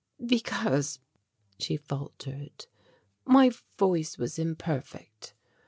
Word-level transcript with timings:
"Because," 0.25 0.97
she 1.59 1.77
faltered, 1.77 2.65
"my 3.23 3.51
voice 3.77 4.17
was 4.17 4.39
imperfect. 4.39 5.35